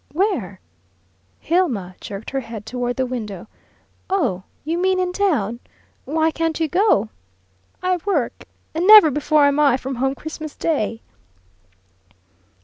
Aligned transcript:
"Where?" 0.13 0.59
Hilma 1.39 1.93
jerked 2.01 2.31
her 2.31 2.39
head 2.39 2.65
toward 2.65 2.95
the 2.95 3.05
window. 3.05 3.45
"Oh, 4.09 4.41
you 4.63 4.79
mean 4.79 4.99
in 4.99 5.13
town? 5.13 5.59
Why 6.05 6.31
can't 6.31 6.59
you 6.59 6.67
go?" 6.67 7.09
"I 7.83 7.97
work. 7.97 8.45
And 8.73 8.87
never 8.87 9.11
before 9.11 9.45
am 9.45 9.59
I 9.59 9.77
from 9.77 9.93
home 9.97 10.15
Christmas 10.15 10.55
day." 10.55 11.01